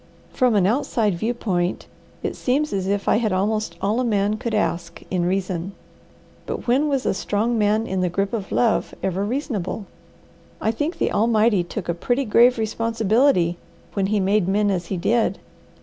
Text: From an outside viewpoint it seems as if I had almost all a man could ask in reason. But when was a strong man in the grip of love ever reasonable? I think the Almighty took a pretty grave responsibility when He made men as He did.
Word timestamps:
From 0.33 0.55
an 0.55 0.65
outside 0.65 1.13
viewpoint 1.13 1.85
it 2.23 2.35
seems 2.35 2.73
as 2.73 2.87
if 2.87 3.07
I 3.07 3.17
had 3.17 3.31
almost 3.31 3.75
all 3.83 3.99
a 3.99 4.03
man 4.03 4.37
could 4.37 4.55
ask 4.55 5.03
in 5.11 5.25
reason. 5.25 5.73
But 6.47 6.65
when 6.65 6.87
was 6.89 7.05
a 7.05 7.13
strong 7.13 7.55
man 7.55 7.85
in 7.85 8.01
the 8.01 8.09
grip 8.09 8.33
of 8.33 8.51
love 8.51 8.95
ever 9.03 9.23
reasonable? 9.23 9.85
I 10.59 10.71
think 10.71 10.97
the 10.97 11.11
Almighty 11.11 11.63
took 11.63 11.87
a 11.87 11.93
pretty 11.93 12.25
grave 12.25 12.57
responsibility 12.57 13.57
when 13.93 14.07
He 14.07 14.19
made 14.19 14.47
men 14.47 14.71
as 14.71 14.87
He 14.87 14.97
did. 14.97 15.37